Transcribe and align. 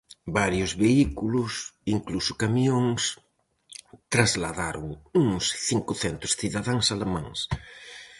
Varios 0.39 0.71
vehículos, 0.83 1.51
incluso 1.95 2.33
camións, 2.43 3.01
trasladaron 4.13 4.87
uns 5.23 5.43
cincocentos 5.67 6.31
cidadáns 6.41 6.87
alemáns. 6.95 7.39